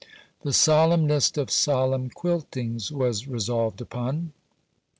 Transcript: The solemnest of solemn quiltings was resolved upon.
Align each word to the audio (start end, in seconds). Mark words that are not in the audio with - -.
The 0.41 0.51
solemnest 0.51 1.37
of 1.37 1.51
solemn 1.51 2.09
quiltings 2.09 2.91
was 2.91 3.27
resolved 3.27 3.81
upon. 3.81 4.33